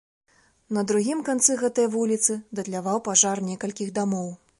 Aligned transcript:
На 0.77 0.83
другім 0.91 1.19
канцы 1.27 1.57
гэтай 1.63 1.87
вуліцы 1.97 2.37
датляваў 2.61 3.03
пажар 3.09 3.43
некалькіх 3.51 3.93
дамоў. 3.99 4.27